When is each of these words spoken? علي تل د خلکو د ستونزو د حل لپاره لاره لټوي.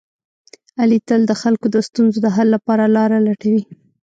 علي 0.81 0.99
تل 1.07 1.21
د 1.27 1.33
خلکو 1.41 1.67
د 1.73 1.77
ستونزو 1.87 2.17
د 2.21 2.27
حل 2.35 2.47
لپاره 2.55 2.85
لاره 2.95 3.17
لټوي. 3.27 3.63